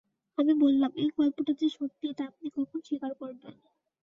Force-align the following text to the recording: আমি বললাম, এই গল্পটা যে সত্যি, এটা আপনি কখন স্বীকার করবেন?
আমি 0.37 0.53
বললাম, 0.63 0.91
এই 0.97 1.09
গল্পটা 1.17 1.53
যে 1.53 1.67
সত্যি, 1.69 2.05
এটা 2.09 2.23
আপনি 2.25 2.47
কখন 2.57 2.79
স্বীকার 2.87 3.11
করবেন? 3.13 3.55